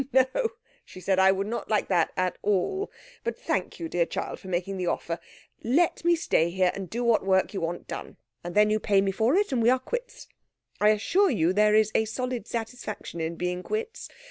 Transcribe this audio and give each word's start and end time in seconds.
"No," 0.13 0.25
she 0.83 0.99
said. 0.99 1.19
"I 1.19 1.31
would 1.31 1.45
not 1.45 1.69
like 1.69 1.87
that 1.89 2.11
at 2.17 2.39
all. 2.41 2.89
But 3.23 3.37
thank 3.37 3.79
you, 3.79 3.87
dear 3.87 4.07
child, 4.07 4.39
for 4.39 4.47
making 4.47 4.77
the 4.77 4.87
offer. 4.87 5.19
Let 5.63 6.03
me 6.03 6.15
stay 6.15 6.49
here 6.49 6.71
and 6.73 6.89
do 6.89 7.03
what 7.03 7.23
work 7.23 7.53
you 7.53 7.61
want 7.61 7.87
done, 7.87 8.17
and 8.43 8.55
then 8.55 8.71
you 8.71 8.79
pay 8.79 8.99
me 8.99 9.11
for 9.11 9.35
it, 9.35 9.51
and 9.51 9.61
we 9.61 9.69
are 9.69 9.77
quits. 9.77 10.27
I 10.79 10.89
assure 10.89 11.29
you 11.29 11.53
there 11.53 11.75
is 11.75 11.91
a 11.93 12.05
solid 12.05 12.47
satisfaction 12.47 13.21
in 13.21 13.35
being 13.35 13.61
quits. 13.61 14.09